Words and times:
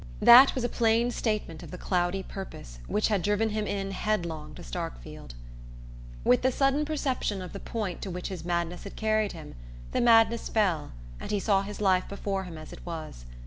That 0.23 0.55
was 0.55 0.63
a 0.63 0.67
plain 0.67 1.11
statement 1.11 1.61
of 1.61 1.69
the 1.69 1.77
cloudy 1.77 2.23
purpose 2.23 2.79
which 2.87 3.09
had 3.09 3.21
driven 3.21 3.49
him 3.49 3.67
in 3.67 3.91
headlong 3.91 4.55
to 4.55 4.63
Starkfield. 4.63 5.35
With 6.23 6.41
the 6.41 6.51
sudden 6.51 6.85
perception 6.85 7.39
of 7.39 7.53
the 7.53 7.59
point 7.59 8.01
to 8.01 8.09
which 8.09 8.29
his 8.29 8.43
madness 8.43 8.83
had 8.83 8.95
carried 8.95 9.33
him, 9.33 9.53
the 9.91 10.01
madness 10.01 10.49
fell 10.49 10.93
and 11.19 11.29
he 11.29 11.39
saw 11.39 11.61
his 11.61 11.79
life 11.79 12.09
before 12.09 12.45
him 12.45 12.57
as 12.57 12.73
it 12.73 12.83
was. 12.83 13.25